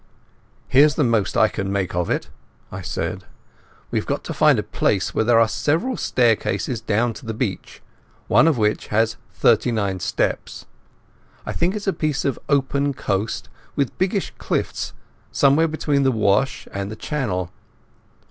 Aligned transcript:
"Here's 0.67 0.95
the 0.95 1.03
most 1.03 1.37
I 1.37 1.47
can 1.47 1.71
make 1.71 1.93
of 1.93 2.09
it," 2.09 2.31
I 2.71 2.81
said. 2.81 3.25
"We 3.91 3.99
have 3.99 4.07
got 4.07 4.23
to 4.23 4.33
find 4.33 4.57
a 4.57 4.63
place 4.63 5.13
where 5.13 5.23
there 5.25 5.39
are 5.39 5.47
several 5.47 5.95
staircases 5.95 6.81
down 6.81 7.13
to 7.13 7.25
the 7.27 7.35
beach, 7.35 7.83
one 8.27 8.47
of 8.47 8.57
which 8.57 8.87
has 8.87 9.17
thirty 9.31 9.71
nine 9.71 9.99
steps. 9.99 10.65
I 11.45 11.53
think 11.53 11.75
it's 11.75 11.85
a 11.85 11.93
piece 11.93 12.25
of 12.25 12.39
open 12.49 12.95
coast 12.95 13.47
with 13.75 13.95
biggish 13.99 14.33
cliffs, 14.39 14.93
somewhere 15.31 15.67
between 15.67 16.01
the 16.01 16.11
Wash 16.11 16.67
and 16.73 16.89
the 16.89 16.95
Channel. 16.95 17.51